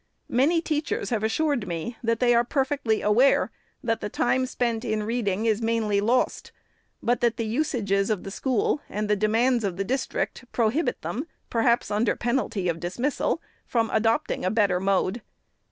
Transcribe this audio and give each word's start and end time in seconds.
Many 0.29 0.61
teachers 0.61 1.11
have 1.11 1.23
assured 1.23 1.67
me 1.67 1.95
that 2.03 2.19
they 2.19 2.33
are 2.33 2.43
perfectly 2.43 3.03
aware 3.03 3.51
that 3.83 4.01
the 4.01 4.09
time 4.09 4.47
spent 4.47 4.83
in 4.83 5.03
reading 5.03 5.45
is 5.45 5.61
mainly 5.61 6.01
lost; 6.01 6.51
but 7.03 7.21
that 7.21 7.37
the 7.37 7.45
usages 7.45 8.09
of 8.09 8.23
the 8.23 8.31
school 8.31 8.81
and 8.89 9.07
the 9.07 9.15
demands 9.15 9.63
of 9.63 9.77
the 9.77 9.83
district 9.83 10.43
prohibit 10.51 11.03
them— 11.03 11.27
perhaps 11.51 11.91
under 11.91 12.15
penalty 12.15 12.67
of 12.67 12.79
dismission— 12.79 13.35
from 13.71 13.91
adopt 13.93 14.31
ing 14.31 14.43
a 14.43 14.49
better 14.49 14.79
mode. 14.79 15.21